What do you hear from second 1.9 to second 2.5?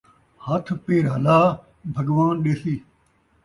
بھڳوان